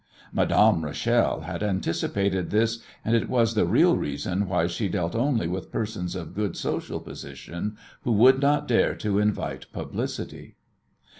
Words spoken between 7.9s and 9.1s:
who would not dare